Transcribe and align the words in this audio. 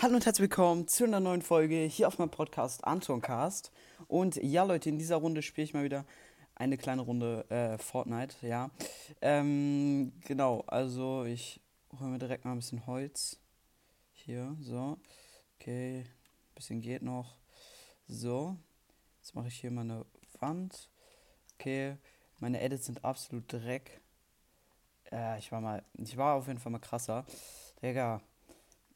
Hallo 0.00 0.14
und 0.14 0.24
herzlich 0.24 0.42
willkommen 0.42 0.86
zu 0.86 1.02
einer 1.02 1.18
neuen 1.18 1.42
Folge 1.42 1.74
hier 1.74 2.06
auf 2.06 2.18
meinem 2.18 2.30
Podcast 2.30 2.84
Antoncast. 2.84 3.72
Und 4.06 4.36
ja, 4.36 4.62
Leute, 4.62 4.88
in 4.90 4.96
dieser 4.96 5.16
Runde 5.16 5.42
spiele 5.42 5.64
ich 5.64 5.74
mal 5.74 5.82
wieder 5.82 6.04
eine 6.54 6.78
kleine 6.78 7.02
Runde 7.02 7.44
äh, 7.50 7.78
Fortnite, 7.78 8.46
ja. 8.46 8.70
Ähm, 9.20 10.12
genau, 10.24 10.62
also 10.68 11.24
ich 11.24 11.60
hole 11.98 12.10
mir 12.10 12.20
direkt 12.20 12.44
mal 12.44 12.52
ein 12.52 12.58
bisschen 12.58 12.86
Holz. 12.86 13.40
Hier, 14.12 14.56
so. 14.60 14.98
Okay, 15.58 16.02
ein 16.02 16.54
bisschen 16.54 16.80
geht 16.80 17.02
noch. 17.02 17.34
So, 18.06 18.56
jetzt 19.20 19.34
mache 19.34 19.48
ich 19.48 19.56
hier 19.56 19.72
mal 19.72 19.80
eine 19.80 20.06
Wand. 20.38 20.90
Okay, 21.54 21.96
meine 22.38 22.60
Edits 22.60 22.86
sind 22.86 23.04
absolut 23.04 23.52
Dreck. 23.52 24.00
Äh, 25.10 25.40
ich 25.40 25.50
war 25.50 25.60
mal, 25.60 25.82
ich 25.94 26.16
war 26.16 26.36
auf 26.36 26.46
jeden 26.46 26.60
Fall 26.60 26.70
mal 26.70 26.78
krasser. 26.78 27.26
Digga, 27.82 28.22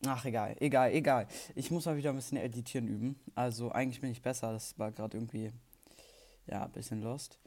Ach, 0.05 0.25
egal, 0.25 0.57
egal, 0.59 0.93
egal. 0.93 1.29
Ich 1.55 1.71
muss 1.71 1.86
mal 1.86 1.96
wieder 1.96 2.11
ein 2.11 2.17
bisschen 2.17 2.39
editieren 2.39 2.89
üben. 2.89 3.21
Also 3.36 3.71
eigentlich 3.71 4.00
bin 4.00 4.11
ich 4.11 4.21
besser. 4.21 4.53
Das 4.53 4.76
war 4.76 4.90
gerade 4.90 5.17
irgendwie, 5.17 5.53
ja, 6.46 6.64
ein 6.64 6.72
bisschen 6.72 7.03
lost. 7.03 7.39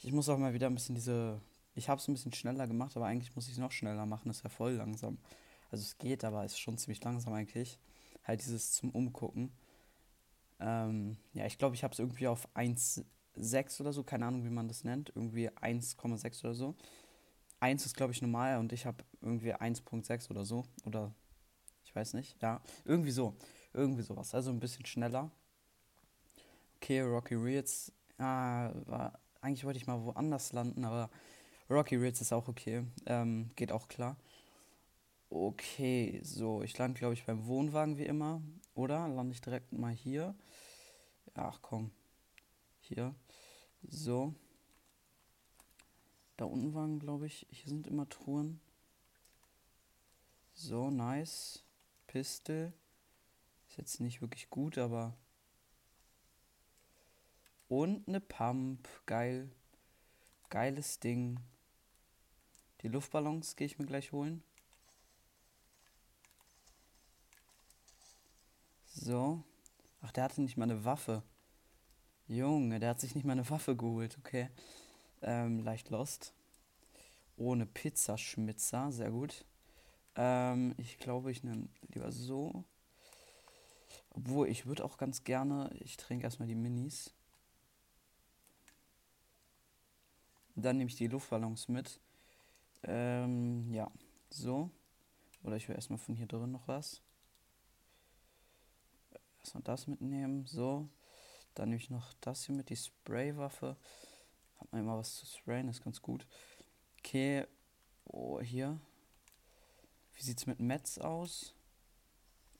Ich 0.00 0.12
muss 0.12 0.28
auch 0.28 0.38
mal 0.38 0.54
wieder 0.54 0.68
ein 0.68 0.74
bisschen 0.74 0.94
diese. 0.94 1.40
Ich 1.74 1.88
habe 1.88 2.00
es 2.00 2.06
ein 2.06 2.14
bisschen 2.14 2.32
schneller 2.32 2.68
gemacht, 2.68 2.96
aber 2.96 3.06
eigentlich 3.06 3.34
muss 3.34 3.46
ich 3.46 3.54
es 3.54 3.58
noch 3.58 3.72
schneller 3.72 4.06
machen. 4.06 4.28
Das 4.28 4.36
ist 4.38 4.42
ja 4.44 4.48
voll 4.48 4.74
langsam. 4.74 5.18
Also 5.72 5.82
es 5.82 5.98
geht, 5.98 6.22
aber 6.22 6.44
es 6.44 6.52
ist 6.52 6.60
schon 6.60 6.78
ziemlich 6.78 7.02
langsam 7.02 7.32
eigentlich. 7.32 7.80
Halt 8.22 8.40
dieses 8.40 8.72
zum 8.74 8.90
Umgucken. 8.90 9.52
Ähm, 10.60 11.16
ja, 11.32 11.46
ich 11.46 11.58
glaube, 11.58 11.74
ich 11.74 11.82
habe 11.82 11.92
es 11.92 11.98
irgendwie 11.98 12.28
auf 12.28 12.48
1,6 12.54 13.80
oder 13.80 13.92
so. 13.92 14.04
Keine 14.04 14.26
Ahnung, 14.26 14.44
wie 14.44 14.50
man 14.50 14.68
das 14.68 14.84
nennt. 14.84 15.10
Irgendwie 15.16 15.50
1,6 15.50 16.44
oder 16.44 16.54
so. 16.54 16.76
1 17.58 17.86
ist, 17.86 17.96
glaube 17.96 18.12
ich, 18.12 18.22
normal 18.22 18.58
und 18.58 18.72
ich 18.72 18.86
habe 18.86 19.02
irgendwie 19.20 19.52
1,6 19.52 20.30
oder 20.30 20.44
so. 20.44 20.64
Oder 20.84 21.12
weiß 21.94 22.14
nicht. 22.14 22.40
Ja, 22.42 22.60
irgendwie 22.84 23.10
so. 23.10 23.34
Irgendwie 23.72 24.02
sowas. 24.02 24.34
Also 24.34 24.50
ein 24.50 24.60
bisschen 24.60 24.86
schneller. 24.86 25.30
Okay, 26.76 27.00
Rocky 27.00 27.34
Reels. 27.34 27.92
Ah, 28.18 28.70
war, 28.86 29.18
eigentlich 29.40 29.64
wollte 29.64 29.78
ich 29.78 29.86
mal 29.86 30.02
woanders 30.02 30.52
landen, 30.52 30.84
aber 30.84 31.10
Rocky 31.68 31.96
Reels 31.96 32.20
ist 32.20 32.32
auch 32.32 32.48
okay. 32.48 32.84
Ähm, 33.06 33.50
geht 33.56 33.72
auch 33.72 33.88
klar. 33.88 34.16
Okay, 35.30 36.20
so, 36.22 36.62
ich 36.62 36.76
lande, 36.78 36.98
glaube 36.98 37.14
ich, 37.14 37.24
beim 37.24 37.46
Wohnwagen 37.46 37.98
wie 37.98 38.06
immer. 38.06 38.42
Oder 38.74 39.08
lande 39.08 39.32
ich 39.32 39.40
direkt 39.40 39.72
mal 39.72 39.92
hier? 39.92 40.34
Ach 41.34 41.58
komm. 41.62 41.90
Hier. 42.80 43.14
So. 43.82 44.34
Da 46.36 46.44
unten 46.44 46.74
waren, 46.74 46.98
glaube 46.98 47.26
ich, 47.26 47.46
hier 47.50 47.68
sind 47.68 47.86
immer 47.86 48.08
Truhen. 48.08 48.60
So, 50.52 50.90
nice. 50.90 51.64
Piste. 52.14 52.72
Ist 53.66 53.76
jetzt 53.76 54.00
nicht 54.00 54.20
wirklich 54.20 54.48
gut, 54.48 54.78
aber. 54.78 55.16
Und 57.66 58.06
eine 58.06 58.20
Pump. 58.20 58.88
Geil. 59.04 59.50
Geiles 60.48 61.00
Ding. 61.00 61.40
Die 62.82 62.88
Luftballons 62.88 63.56
gehe 63.56 63.66
ich 63.66 63.80
mir 63.80 63.86
gleich 63.86 64.12
holen. 64.12 64.44
So. 68.86 69.42
Ach, 70.00 70.12
der 70.12 70.22
hatte 70.22 70.40
nicht 70.40 70.56
mal 70.56 70.70
eine 70.70 70.84
Waffe. 70.84 71.24
Junge, 72.28 72.78
der 72.78 72.90
hat 72.90 73.00
sich 73.00 73.16
nicht 73.16 73.24
mal 73.24 73.32
eine 73.32 73.50
Waffe 73.50 73.74
geholt, 73.74 74.16
okay. 74.18 74.50
Ähm, 75.20 75.64
leicht 75.64 75.90
lost. 75.90 76.32
Ohne 77.36 77.66
Pizzaschmitzer, 77.66 78.92
sehr 78.92 79.10
gut. 79.10 79.44
Ähm, 80.16 80.74
ich 80.78 80.98
glaube, 80.98 81.30
ich 81.30 81.42
nehme 81.42 81.68
lieber 81.88 82.12
so. 82.12 82.64
Obwohl, 84.10 84.48
ich 84.48 84.66
würde 84.66 84.84
auch 84.84 84.96
ganz 84.96 85.24
gerne, 85.24 85.70
ich 85.80 85.96
trinke 85.96 86.24
erstmal 86.24 86.48
die 86.48 86.54
Minis. 86.54 87.12
Dann 90.56 90.76
nehme 90.76 90.88
ich 90.88 90.96
die 90.96 91.08
Luftballons 91.08 91.68
mit. 91.68 91.98
Ähm, 92.84 93.72
ja, 93.72 93.90
so. 94.30 94.70
Oder 95.42 95.56
ich 95.56 95.68
will 95.68 95.74
erstmal 95.74 95.98
von 95.98 96.14
hier 96.14 96.26
drin 96.26 96.52
noch 96.52 96.68
was. 96.68 97.02
Erstmal 99.40 99.64
das 99.64 99.86
mitnehmen, 99.88 100.46
so. 100.46 100.88
Dann 101.54 101.70
nehme 101.70 101.80
ich 101.80 101.90
noch 101.90 102.14
das 102.20 102.44
hier 102.44 102.54
mit, 102.54 102.70
die 102.70 102.76
Spraywaffe. 102.76 103.76
Hat 104.60 104.72
man 104.72 104.82
immer 104.82 104.96
was 104.96 105.16
zu 105.16 105.26
sprayen, 105.26 105.68
ist 105.68 105.82
ganz 105.82 106.00
gut. 106.00 106.26
Okay, 106.98 107.46
oh, 108.04 108.40
hier. 108.40 108.78
Wie 110.14 110.22
sieht 110.22 110.38
es 110.38 110.46
mit 110.46 110.60
Metz 110.60 110.98
aus? 110.98 111.54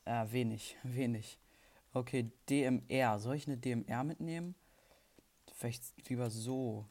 Äh, 0.05 0.27
wenig, 0.31 0.77
wenig. 0.83 1.39
Okay, 1.93 2.31
DMR. 2.49 3.19
Soll 3.21 3.37
ich 3.37 3.47
eine 3.47 3.57
DMR 3.57 4.05
mitnehmen? 4.05 4.55
Vielleicht 5.53 6.09
lieber 6.09 6.31
so. 6.31 6.87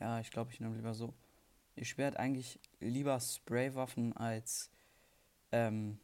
Ja, 0.00 0.18
ich 0.20 0.30
glaube, 0.30 0.50
ich 0.52 0.60
nehme 0.60 0.74
lieber 0.76 0.94
so. 0.94 1.14
Ich 1.74 1.96
werde 1.98 2.18
eigentlich 2.18 2.58
lieber 2.80 3.20
Spraywaffen 3.20 4.16
als. 4.16 4.70
Ähm, 5.52 5.98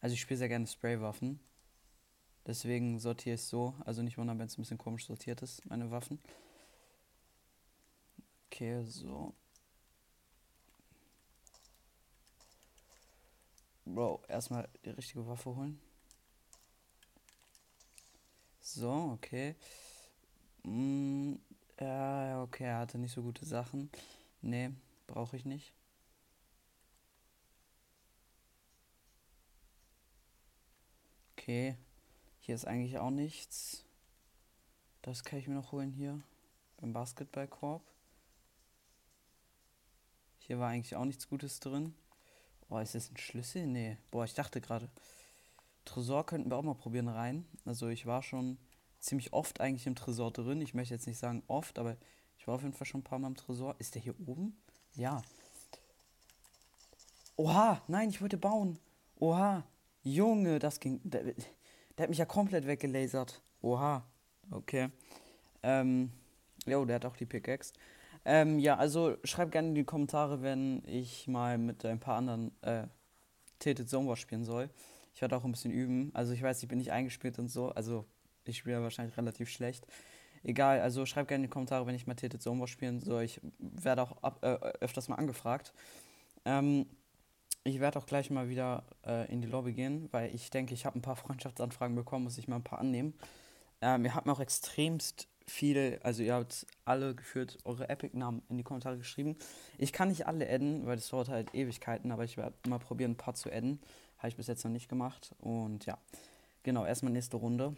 also 0.00 0.14
ich 0.14 0.20
spiele 0.20 0.38
sehr 0.38 0.48
gerne 0.48 0.66
Spraywaffen. 0.66 1.40
Deswegen 2.46 2.98
sortiere 2.98 3.34
ich 3.34 3.42
es 3.42 3.48
so. 3.50 3.74
Also 3.84 4.02
nicht 4.02 4.16
wundern, 4.16 4.38
wenn 4.38 4.46
es 4.46 4.56
ein 4.56 4.62
bisschen 4.62 4.78
komisch 4.78 5.06
sortiert 5.06 5.42
ist, 5.42 5.66
meine 5.66 5.90
Waffen. 5.90 6.18
Okay, 8.46 8.82
so. 8.84 9.34
Bro, 13.94 14.22
erstmal 14.28 14.68
die 14.84 14.90
richtige 14.90 15.26
Waffe 15.26 15.54
holen. 15.54 15.80
So, 18.60 19.12
okay. 19.14 19.56
Mm, 20.62 21.34
ja, 21.80 22.42
okay, 22.42 22.64
er 22.64 22.78
hatte 22.78 22.98
nicht 22.98 23.12
so 23.12 23.22
gute 23.22 23.44
Sachen. 23.44 23.90
Nee, 24.42 24.70
brauche 25.06 25.36
ich 25.36 25.44
nicht. 25.44 25.72
Okay, 31.36 31.76
hier 32.38 32.54
ist 32.54 32.66
eigentlich 32.66 32.98
auch 32.98 33.10
nichts. 33.10 33.84
Das 35.02 35.24
kann 35.24 35.38
ich 35.38 35.48
mir 35.48 35.54
noch 35.54 35.72
holen 35.72 35.90
hier 35.90 36.20
beim 36.76 36.92
Basketballkorb. 36.92 37.82
Hier 40.38 40.58
war 40.58 40.68
eigentlich 40.68 40.96
auch 40.96 41.04
nichts 41.04 41.28
Gutes 41.28 41.58
drin. 41.60 41.94
Oh, 42.70 42.78
ist 42.78 42.94
das 42.94 43.10
ein 43.10 43.16
Schlüssel? 43.16 43.66
Nee. 43.66 43.96
Boah, 44.12 44.24
ich 44.24 44.34
dachte 44.34 44.60
gerade. 44.60 44.88
Tresor 45.84 46.24
könnten 46.24 46.50
wir 46.50 46.56
auch 46.56 46.62
mal 46.62 46.74
probieren 46.74 47.08
rein. 47.08 47.44
Also 47.64 47.88
ich 47.88 48.06
war 48.06 48.22
schon 48.22 48.58
ziemlich 49.00 49.32
oft 49.32 49.60
eigentlich 49.60 49.88
im 49.88 49.96
Tresor 49.96 50.30
drin. 50.30 50.60
Ich 50.60 50.72
möchte 50.72 50.94
jetzt 50.94 51.08
nicht 51.08 51.18
sagen 51.18 51.42
oft, 51.48 51.78
aber 51.80 51.96
ich 52.38 52.46
war 52.46 52.54
auf 52.54 52.62
jeden 52.62 52.74
Fall 52.74 52.86
schon 52.86 53.00
ein 53.00 53.04
paar 53.04 53.18
Mal 53.18 53.28
im 53.28 53.36
Tresor. 53.36 53.74
Ist 53.78 53.96
der 53.96 54.02
hier 54.02 54.14
oben? 54.26 54.56
Ja. 54.94 55.20
Oha, 57.36 57.82
nein, 57.88 58.10
ich 58.10 58.22
wollte 58.22 58.36
bauen. 58.36 58.78
Oha, 59.18 59.64
Junge, 60.02 60.60
das 60.60 60.78
ging. 60.78 61.00
Der, 61.02 61.24
der 61.24 62.02
hat 62.04 62.08
mich 62.08 62.18
ja 62.18 62.24
komplett 62.24 62.66
weggelasert. 62.66 63.42
Oha. 63.62 64.06
Okay. 64.50 64.90
Ähm, 65.62 66.12
jo, 66.66 66.84
der 66.84 66.96
hat 66.96 67.04
auch 67.04 67.16
die 67.16 67.26
Pickaxe. 67.26 67.72
Ähm, 68.24 68.58
ja, 68.58 68.76
also 68.76 69.16
schreibt 69.24 69.52
gerne 69.52 69.68
in 69.68 69.74
die 69.74 69.84
Kommentare, 69.84 70.42
wenn 70.42 70.82
ich 70.86 71.26
mal 71.26 71.58
mit 71.58 71.84
ein 71.84 72.00
paar 72.00 72.16
anderen 72.16 72.52
äh, 72.62 72.86
Tilted 73.58 73.88
Zone 73.88 74.08
War 74.08 74.16
spielen 74.16 74.44
soll. 74.44 74.70
Ich 75.14 75.22
werde 75.22 75.36
auch 75.36 75.44
ein 75.44 75.52
bisschen 75.52 75.72
üben. 75.72 76.10
Also 76.14 76.32
ich 76.32 76.42
weiß, 76.42 76.62
ich 76.62 76.68
bin 76.68 76.78
nicht 76.78 76.92
eingespielt 76.92 77.38
und 77.38 77.48
so. 77.48 77.70
Also 77.70 78.04
ich 78.44 78.58
spiele 78.58 78.82
wahrscheinlich 78.82 79.16
relativ 79.16 79.48
schlecht. 79.48 79.86
Egal, 80.42 80.80
also 80.80 81.04
schreibt 81.04 81.28
gerne 81.28 81.44
in 81.44 81.50
die 81.50 81.52
Kommentare, 81.52 81.86
wenn 81.86 81.94
ich 81.94 82.06
mal 82.06 82.14
Tilted 82.14 82.42
Zone 82.42 82.60
War 82.60 82.66
spielen 82.66 83.00
soll. 83.00 83.24
Ich 83.24 83.40
werde 83.58 84.02
auch 84.02 84.22
ab, 84.22 84.38
äh, 84.42 84.54
öfters 84.80 85.08
mal 85.08 85.16
angefragt. 85.16 85.72
Ähm, 86.44 86.86
ich 87.64 87.80
werde 87.80 87.98
auch 87.98 88.06
gleich 88.06 88.30
mal 88.30 88.48
wieder 88.48 88.84
äh, 89.06 89.30
in 89.30 89.42
die 89.42 89.48
Lobby 89.48 89.74
gehen, 89.74 90.08
weil 90.12 90.34
ich 90.34 90.50
denke, 90.50 90.72
ich 90.72 90.86
habe 90.86 90.98
ein 90.98 91.02
paar 91.02 91.16
Freundschaftsanfragen 91.16 91.94
bekommen, 91.94 92.24
muss 92.24 92.38
ich 92.38 92.48
mal 92.48 92.56
ein 92.56 92.64
paar 92.64 92.78
annehmen. 92.78 93.14
Ähm, 93.82 94.04
ihr 94.04 94.14
habt 94.14 94.26
mir 94.26 94.32
auch 94.32 94.40
extremst 94.40 95.28
viel, 95.50 95.98
also 96.02 96.22
ihr 96.22 96.34
habt 96.34 96.66
alle 96.84 97.14
geführt 97.14 97.58
eure 97.64 97.88
Epic-Namen 97.88 98.42
in 98.48 98.56
die 98.56 98.62
Kommentare 98.62 98.96
geschrieben. 98.96 99.36
Ich 99.78 99.92
kann 99.92 100.08
nicht 100.08 100.26
alle 100.26 100.48
adden, 100.48 100.86
weil 100.86 100.96
das 100.96 101.08
dauert 101.08 101.28
halt 101.28 101.54
Ewigkeiten, 101.54 102.12
aber 102.12 102.24
ich 102.24 102.36
werde 102.36 102.54
mal 102.68 102.78
probieren, 102.78 103.12
ein 103.12 103.16
paar 103.16 103.34
zu 103.34 103.50
adden. 103.52 103.80
Habe 104.18 104.28
ich 104.28 104.36
bis 104.36 104.46
jetzt 104.46 104.64
noch 104.64 104.70
nicht 104.70 104.88
gemacht. 104.88 105.34
Und 105.38 105.86
ja, 105.86 105.98
genau, 106.62 106.84
erstmal 106.84 107.12
nächste 107.12 107.36
Runde. 107.36 107.76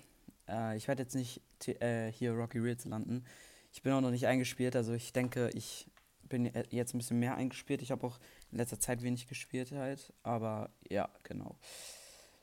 Äh, 0.48 0.76
ich 0.76 0.86
werde 0.86 1.02
jetzt 1.02 1.14
nicht 1.14 1.40
äh, 1.66 2.12
hier 2.12 2.32
Rocky 2.32 2.58
Reels 2.58 2.84
landen. 2.84 3.24
Ich 3.72 3.82
bin 3.82 3.92
auch 3.92 4.00
noch 4.00 4.10
nicht 4.10 4.26
eingespielt, 4.26 4.76
also 4.76 4.92
ich 4.92 5.12
denke, 5.14 5.48
ich 5.54 5.90
bin 6.28 6.50
jetzt 6.70 6.94
ein 6.94 6.98
bisschen 6.98 7.18
mehr 7.18 7.36
eingespielt. 7.36 7.82
Ich 7.82 7.90
habe 7.90 8.06
auch 8.06 8.18
in 8.50 8.58
letzter 8.58 8.78
Zeit 8.78 9.02
wenig 9.02 9.28
gespielt 9.28 9.72
halt, 9.72 10.12
aber 10.22 10.70
ja, 10.88 11.08
genau. 11.22 11.56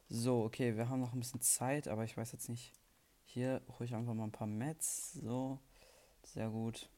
So, 0.09 0.43
okay, 0.43 0.75
wir 0.75 0.89
haben 0.89 1.01
noch 1.01 1.13
ein 1.13 1.19
bisschen 1.19 1.41
Zeit, 1.41 1.87
aber 1.87 2.03
ich 2.03 2.17
weiß 2.17 2.31
jetzt 2.31 2.49
nicht, 2.49 2.73
hier 3.33 3.61
hole 3.67 3.85
ich 3.85 3.93
einfach 3.93 4.13
mal 4.13 4.23
ein 4.23 4.31
paar 4.31 4.47
Mets. 4.47 5.13
So, 5.13 5.59
sehr 6.23 6.49
gut. 6.49 6.89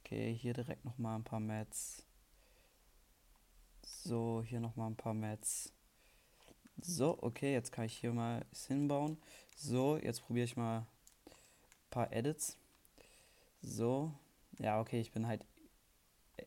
Okay, 0.00 0.34
hier 0.34 0.54
direkt 0.54 0.84
nochmal 0.84 1.16
ein 1.16 1.24
paar 1.24 1.40
Mets. 1.40 2.02
So, 3.82 4.42
hier 4.44 4.60
nochmal 4.60 4.90
ein 4.90 4.96
paar 4.96 5.14
Mats. 5.14 5.72
So, 6.80 7.18
okay, 7.22 7.52
jetzt 7.52 7.72
kann 7.72 7.84
ich 7.84 7.96
hier 7.96 8.12
mal 8.12 8.44
hinbauen. 8.66 9.18
So, 9.54 9.96
jetzt 9.98 10.22
probiere 10.22 10.46
ich 10.46 10.56
mal 10.56 10.78
ein 10.78 10.86
paar 11.90 12.12
Edits. 12.12 12.56
So, 13.60 14.12
ja, 14.58 14.80
okay, 14.80 15.00
ich 15.00 15.12
bin 15.12 15.26
halt 15.26 15.44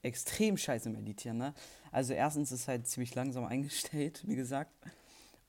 extrem 0.01 0.57
scheiße 0.57 0.89
im 0.89 0.95
Editieren, 0.95 1.38
ne? 1.38 1.53
Also 1.91 2.13
erstens 2.13 2.51
ist 2.51 2.68
halt 2.68 2.88
ziemlich 2.88 3.13
langsam 3.15 3.45
eingestellt, 3.45 4.23
wie 4.27 4.35
gesagt. 4.35 4.73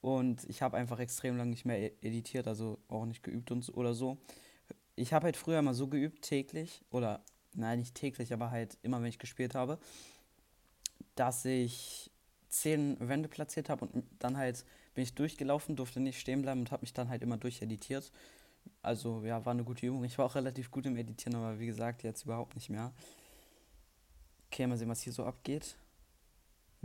Und 0.07 0.45
ich 0.49 0.63
habe 0.63 0.77
einfach 0.77 1.01
extrem 1.01 1.37
lange 1.37 1.51
nicht 1.51 1.65
mehr 1.65 1.81
e- 1.81 1.93
editiert, 2.01 2.47
also 2.47 2.79
auch 2.87 3.07
nicht 3.07 3.25
geübt 3.25 3.51
und 3.51 3.63
so, 3.63 3.75
oder 3.75 3.93
so. 3.93 4.19
Ich 4.95 5.13
habe 5.13 5.25
halt 5.25 5.37
früher 5.37 5.61
mal 5.63 5.75
so 5.75 5.89
geübt, 5.89 6.23
täglich, 6.23 6.81
oder 6.93 7.25
nein, 7.55 7.81
nicht 7.81 7.97
täglich, 7.97 8.33
aber 8.33 8.53
halt 8.53 8.79
immer, 8.83 9.01
wenn 9.01 9.09
ich 9.09 9.19
gespielt 9.19 9.57
habe, 9.57 9.81
dass 11.17 11.45
ich 11.45 12.13
zehn 12.49 12.97
Wände 13.01 13.29
platziert 13.29 13.69
habe 13.69 13.87
und 13.87 14.05
dann 14.21 14.37
halt 14.37 14.65
bin 14.95 15.03
ich 15.03 15.15
durchgelaufen, 15.17 15.75
durfte 15.75 15.99
nicht 15.99 16.21
stehen 16.21 16.41
bleiben 16.41 16.61
und 16.61 16.71
habe 16.71 16.83
mich 16.83 16.93
dann 16.93 17.09
halt 17.09 17.23
immer 17.23 17.37
durcheditiert. 17.37 18.13
Also 18.83 19.25
ja, 19.25 19.45
war 19.45 19.55
eine 19.55 19.65
gute 19.65 19.87
Übung. 19.87 20.05
Ich 20.05 20.19
war 20.19 20.27
auch 20.27 20.37
relativ 20.37 20.71
gut 20.71 20.87
im 20.87 20.97
Editieren, 20.97 21.35
aber 21.35 21.59
wie 21.59 21.67
gesagt, 21.67 22.05
jetzt 22.05 22.25
überhaupt 22.25 22.55
nicht 22.55 22.71
mehr. 22.71 22.93
Okay, 24.47 24.69
mal 24.69 24.79
sehen, 24.79 24.89
was 24.89 25.03
hier 25.03 25.13
so 25.13 25.25
abgeht. 25.25 25.77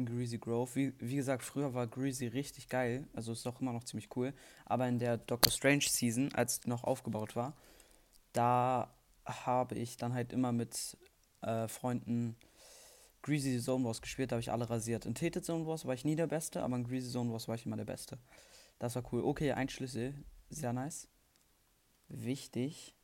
In 0.01 0.18
Greasy 0.18 0.38
Grove. 0.38 0.75
Wie, 0.75 0.94
wie 1.00 1.15
gesagt, 1.15 1.44
früher 1.44 1.74
war 1.74 1.88
Greasy 1.88 2.27
richtig 2.27 2.69
geil. 2.69 3.07
Also 3.13 3.31
ist 3.31 3.48
auch 3.48 3.62
immer 3.62 3.74
noch 3.74 3.83
ziemlich 3.83 4.15
cool. 4.15 4.33
Aber 4.65 4.88
in 4.88 5.00
der 5.00 5.18
Doctor 5.18 5.51
Strange 5.51 5.86
Season, 5.88 6.33
als 6.33 6.65
noch 6.65 6.83
aufgebaut 6.83 7.36
war, 7.36 7.56
da 8.33 8.94
habe 9.25 9.75
ich 9.75 9.98
dann 9.98 10.13
halt 10.13 10.33
immer 10.33 10.51
mit 10.51 10.98
äh, 11.42 11.68
Freunden 11.68 12.36
Greasy 13.21 13.62
Zone 13.62 13.86
Wars 13.86 14.01
gespielt, 14.01 14.31
da 14.31 14.36
habe 14.36 14.42
ich 14.42 14.51
alle 14.51 14.69
rasiert. 14.69 15.06
In 15.06 15.13
Tated 15.13 15.45
Zone 15.45 15.68
Wars 15.68 15.86
war 15.86 15.94
ich 15.94 16.06
nie 16.06 16.15
der 16.15 16.27
Beste, 16.27 16.63
aber 16.63 16.75
in 16.75 16.83
Greasy 16.83 17.12
Zone 17.12 17.31
Wars 17.31 17.48
war 17.48 17.56
ich 17.56 17.65
immer 17.65 17.77
der 17.77 17.86
Beste. 17.86 18.18
Das 18.80 18.95
war 18.95 19.03
cool. 19.13 19.24
Okay, 19.24 19.51
ein 19.51 19.69
Schlüssel. 19.69 20.15
Sehr 20.50 20.74
nice. 20.74 21.07
Wichtig. 22.07 22.95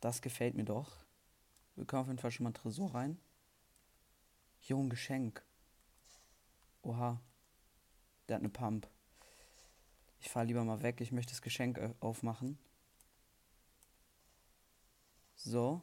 Das 0.00 0.22
gefällt 0.22 0.54
mir 0.54 0.64
doch. 0.64 0.92
Wir 1.74 1.84
können 1.84 2.02
auf 2.02 2.06
jeden 2.06 2.18
Fall 2.20 2.30
schon 2.30 2.44
mal 2.44 2.50
einen 2.50 2.54
Tresor 2.54 2.94
rein. 2.94 3.18
Hier 4.64 4.76
ein 4.76 4.88
Geschenk. 4.88 5.42
Oha. 6.80 7.20
Der 8.26 8.36
hat 8.36 8.40
eine 8.40 8.48
Pump. 8.48 8.88
Ich 10.20 10.30
fahre 10.30 10.46
lieber 10.46 10.64
mal 10.64 10.82
weg. 10.82 11.02
Ich 11.02 11.12
möchte 11.12 11.32
das 11.32 11.42
Geschenk 11.42 11.76
äh, 11.76 11.92
aufmachen. 12.00 12.58
So. 15.36 15.82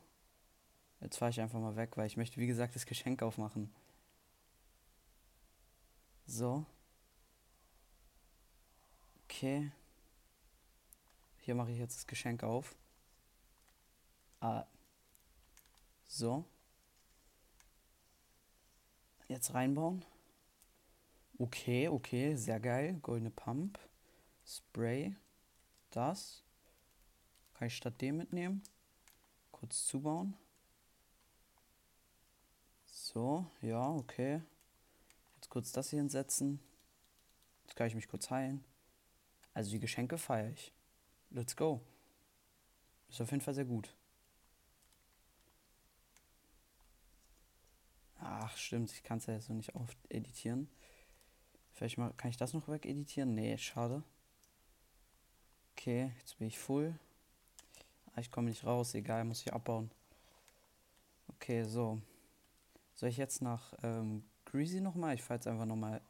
Jetzt 1.00 1.18
fahre 1.18 1.30
ich 1.30 1.40
einfach 1.40 1.60
mal 1.60 1.76
weg, 1.76 1.96
weil 1.96 2.08
ich 2.08 2.18
möchte, 2.18 2.38
wie 2.42 2.48
gesagt, 2.48 2.74
das 2.74 2.88
Geschenk 2.88 3.22
aufmachen. 3.22 3.72
So. 6.26 6.66
Okay. 9.26 9.72
Hier 11.38 11.54
mache 11.54 11.70
ich 11.70 11.78
jetzt 11.78 11.98
das 11.98 12.08
Geschenk 12.08 12.42
auf. 12.42 12.76
Ah. 14.40 14.66
So. 16.08 16.46
Jetzt 19.32 19.54
reinbauen. 19.54 20.04
Okay, 21.38 21.88
okay, 21.88 22.36
sehr 22.36 22.60
geil. 22.60 23.00
Goldene 23.02 23.30
Pump. 23.30 23.80
Spray. 24.46 25.16
Das. 25.90 26.44
Kann 27.54 27.70
ich 27.70 27.78
statt 27.78 28.02
dem 28.02 28.18
mitnehmen. 28.18 28.62
Kurz 29.54 29.88
zubauen. 29.88 30.36
So, 32.88 33.46
ja, 33.62 33.90
okay. 33.92 34.42
Jetzt 35.36 35.50
kurz 35.50 35.72
das 35.72 35.92
hier 35.92 36.00
hinsetzen. 36.00 36.60
Jetzt 37.64 37.78
kann 37.78 37.88
ich 37.88 37.96
mich 37.96 38.10
kurz 38.10 38.30
heilen. 38.32 38.62
Also 39.54 39.72
die 39.72 39.80
Geschenke 39.80 40.18
feiere 40.18 40.50
ich. 40.50 40.74
Let's 41.30 41.56
go. 41.56 41.80
Ist 43.08 43.22
auf 43.22 43.32
jeden 43.32 43.42
Fall 43.42 43.54
sehr 43.54 43.64
gut. 43.64 43.96
Ach, 48.44 48.58
stimmt, 48.58 48.92
ich 48.92 49.04
kann 49.04 49.20
es 49.20 49.28
ja 49.28 49.38
noch 49.38 49.50
nicht 49.50 49.76
oft 49.76 49.96
editieren. 50.10 50.68
Vielleicht 51.74 52.00
mal, 52.00 52.12
kann 52.18 52.32
ich 52.32 52.38
das 52.38 52.54
noch 52.54 52.68
wegeditieren? 52.68 53.36
Nee, 53.36 53.56
schade. 53.60 54.02
Okay, 55.74 56.12
jetzt 56.18 56.40
bin 56.40 56.48
ich 56.48 56.58
full. 56.58 56.98
Ah, 58.08 58.20
ich 58.20 58.32
komme 58.32 58.50
nicht 58.50 58.66
raus, 58.66 58.96
egal, 58.96 59.26
muss 59.26 59.42
ich 59.42 59.54
abbauen. 59.54 59.92
Okay, 61.36 61.64
so. 61.66 62.02
Soll 62.96 63.10
ich 63.10 63.18
jetzt 63.18 63.44
nach 63.44 63.76
ähm, 63.84 64.24
Greasy 64.46 64.82
nochmal? 64.82 65.14
Ich 65.14 65.22
fahre 65.22 65.38
jetzt 65.38 65.48
einfach 65.48 65.68
nochmal 65.68 66.02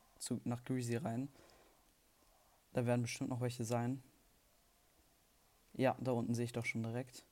nach 0.46 0.64
Greasy 0.64 0.96
rein. 0.96 1.28
Da 2.72 2.86
werden 2.86 3.02
bestimmt 3.02 3.30
noch 3.30 3.42
welche 3.42 3.66
sein. 3.66 4.02
Ja, 5.74 5.98
da 6.00 6.12
unten 6.14 6.34
sehe 6.34 6.46
ich 6.46 6.54
doch 6.54 6.66
schon 6.66 6.84
direkt. 6.84 7.26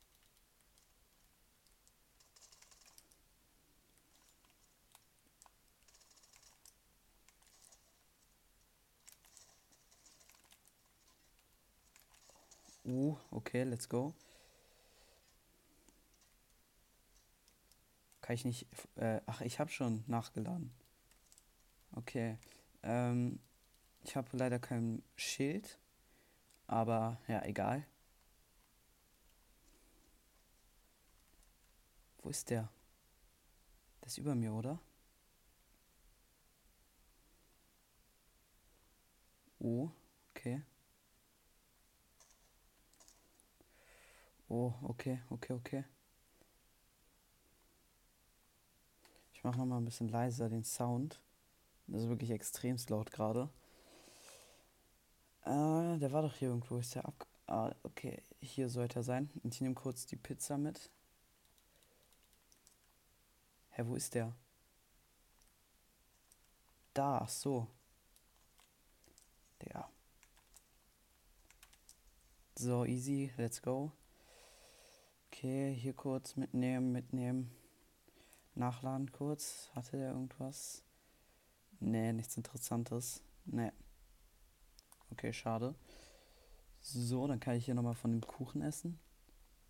Uh, 12.89 13.15
okay, 13.29 13.63
let's 13.65 13.87
go. 13.87 14.15
Kann 18.21 18.33
ich 18.33 18.45
nicht. 18.45 18.65
Äh, 18.95 19.21
ach, 19.27 19.41
ich 19.41 19.59
habe 19.59 19.69
schon 19.69 20.03
nachgeladen. 20.07 20.71
Okay. 21.91 22.37
Ähm, 22.81 23.39
ich 24.03 24.15
habe 24.15 24.35
leider 24.35 24.57
kein 24.57 25.03
Schild. 25.15 25.77
Aber 26.65 27.19
ja, 27.27 27.43
egal. 27.43 27.85
Wo 32.23 32.29
ist 32.29 32.49
der? 32.49 32.71
Der 34.01 34.07
ist 34.07 34.17
über 34.17 34.33
mir, 34.33 34.53
oder? 34.53 34.79
Oh, 39.59 39.91
okay. 40.31 40.63
Oh, 44.49 44.73
okay, 44.81 45.19
okay, 45.29 45.53
okay. 45.53 45.83
Ich 49.33 49.43
mache 49.43 49.59
nochmal 49.59 49.79
ein 49.79 49.85
bisschen 49.85 50.09
leiser 50.09 50.49
den 50.49 50.63
Sound. 50.63 51.21
Das 51.87 52.01
ist 52.01 52.09
wirklich 52.09 52.31
extremst 52.31 52.89
laut 52.89 53.11
gerade. 53.11 53.49
Äh, 55.45 55.97
der 55.99 56.11
war 56.11 56.23
doch 56.23 56.35
hier 56.35 56.49
irgendwo. 56.49 56.77
Ist 56.77 56.95
der 56.95 57.05
ab. 57.05 57.27
Ah, 57.45 57.73
okay. 57.83 58.23
Hier 58.41 58.69
sollte 58.69 58.99
er 58.99 59.03
sein. 59.03 59.29
Und 59.43 59.53
ich 59.53 59.61
nehme 59.61 59.75
kurz 59.75 60.05
die 60.07 60.15
Pizza 60.15 60.57
mit. 60.57 60.89
Hä, 63.69 63.83
wo 63.85 63.95
ist 63.95 64.15
der? 64.15 64.33
Da, 66.93 67.19
ach 67.19 67.29
so. 67.29 67.67
Der. 69.61 69.87
So, 72.55 72.83
easy, 72.83 73.31
let's 73.37 73.61
go. 73.61 73.91
Okay, 75.39 75.73
hier 75.73 75.93
kurz 75.93 76.35
mitnehmen, 76.35 76.91
mitnehmen. 76.91 77.49
Nachladen 78.55 79.09
kurz. 79.13 79.69
Hatte 79.73 79.95
der 79.95 80.11
irgendwas? 80.11 80.83
Nee, 81.79 82.11
nichts 82.11 82.35
Interessantes. 82.35 83.23
Nee. 83.45 83.71
Okay, 85.11 85.31
schade. 85.31 85.75
So, 86.81 87.25
dann 87.25 87.39
kann 87.39 87.55
ich 87.55 87.63
hier 87.63 87.73
nochmal 87.73 87.93
von 87.93 88.11
dem 88.11 88.19
Kuchen 88.19 88.61
essen. 88.61 88.99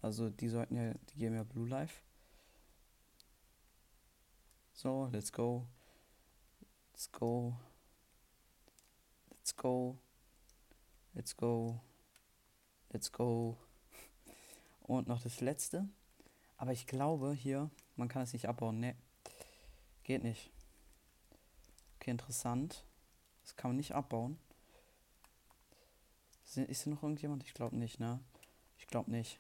Also 0.02 0.32
die 0.32 0.50
sollten 0.50 0.76
ja, 0.76 0.92
die 1.12 1.20
geben 1.20 1.36
ja 1.36 1.44
Blue 1.44 1.70
Life. 1.70 2.02
So, 4.74 5.08
let's 5.12 5.32
go. 5.32 5.68
Let's 6.94 7.12
go. 7.12 7.56
Let's 9.30 9.56
go. 9.56 10.00
Let's 11.14 11.38
go. 11.38 11.80
Let's 12.92 13.12
go. 13.12 13.56
Und 14.90 15.08
noch 15.08 15.22
das 15.22 15.40
letzte. 15.40 15.88
Aber 16.58 16.72
ich 16.72 16.88
glaube 16.88 17.32
hier, 17.32 17.70
man 17.96 18.08
kann 18.08 18.24
es 18.24 18.34
nicht 18.34 18.50
abbauen. 18.50 18.80
Ne. 18.80 18.96
Geht 20.02 20.24
nicht. 20.24 20.50
Okay, 21.96 22.10
interessant. 22.10 22.84
Das 23.44 23.56
kann 23.56 23.70
man 23.70 23.78
nicht 23.78 23.94
abbauen. 23.94 24.40
Ist 26.44 26.84
hier 26.84 26.92
noch 26.92 27.04
irgendjemand? 27.04 27.44
Ich 27.44 27.54
glaube 27.54 27.76
nicht, 27.76 28.00
ne? 28.00 28.20
Ich 28.80 28.88
glaube 28.88 29.12
nicht. 29.12 29.40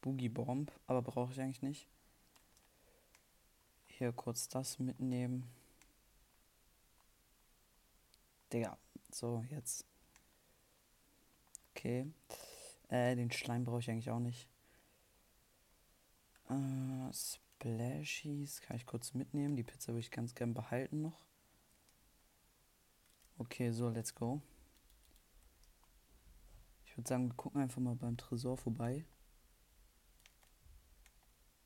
Boogie 0.00 0.30
Bomb, 0.30 0.72
aber 0.86 1.02
brauche 1.02 1.32
ich 1.32 1.40
eigentlich 1.42 1.60
nicht. 1.60 1.86
Hier 3.88 4.10
kurz 4.10 4.48
das 4.48 4.78
mitnehmen. 4.78 5.46
Digga, 8.50 8.78
so 9.10 9.44
jetzt. 9.50 9.84
Okay. 11.74 12.06
Äh, 12.88 13.16
den 13.16 13.30
Schleim 13.30 13.64
brauche 13.64 13.80
ich 13.80 13.90
eigentlich 13.90 14.10
auch 14.10 14.18
nicht. 14.18 14.48
Äh, 16.48 17.12
Splashies 17.12 18.60
kann 18.60 18.76
ich 18.76 18.86
kurz 18.86 19.14
mitnehmen. 19.14 19.56
Die 19.56 19.62
Pizza 19.62 19.88
würde 19.88 20.00
ich 20.00 20.10
ganz 20.10 20.34
gern 20.34 20.54
behalten 20.54 21.00
noch. 21.00 21.24
Okay, 23.38 23.70
so, 23.70 23.88
let's 23.88 24.14
go. 24.14 24.42
Ich 26.84 26.96
würde 26.96 27.08
sagen, 27.08 27.28
wir 27.28 27.34
gucken 27.34 27.62
einfach 27.62 27.80
mal 27.80 27.96
beim 27.96 28.16
Tresor 28.16 28.58
vorbei. 28.58 29.06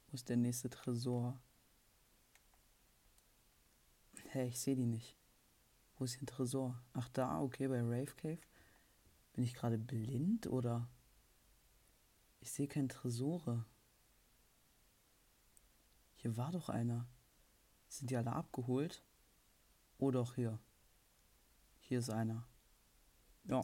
Wo 0.06 0.14
ist 0.14 0.28
der 0.28 0.36
nächste 0.36 0.70
Tresor? 0.70 1.40
Hä, 4.14 4.28
hey, 4.30 4.48
ich 4.48 4.60
sehe 4.60 4.76
die 4.76 4.86
nicht. 4.86 5.16
Wo 5.98 6.04
ist 6.04 6.12
hier 6.12 6.22
ein 6.22 6.26
Tresor? 6.26 6.80
Ach, 6.92 7.08
da, 7.08 7.40
okay, 7.40 7.66
bei 7.66 7.80
Rave 7.80 8.14
Cave. 8.16 8.38
Bin 9.36 9.44
ich 9.44 9.52
gerade 9.52 9.76
blind 9.76 10.46
oder? 10.46 10.88
Ich 12.40 12.50
sehe 12.50 12.66
keine 12.66 12.88
Tresore. 12.88 13.66
Hier 16.14 16.38
war 16.38 16.52
doch 16.52 16.70
einer. 16.70 17.06
Sind 17.86 18.08
die 18.08 18.16
alle 18.16 18.32
abgeholt? 18.32 19.04
Oh 19.98 20.10
doch, 20.10 20.36
hier. 20.36 20.58
Hier 21.80 21.98
ist 21.98 22.08
einer. 22.08 22.48
Ja, 23.44 23.62